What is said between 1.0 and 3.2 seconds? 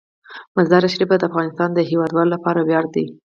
د افغانستان د هیوادوالو لپاره ویاړ دی.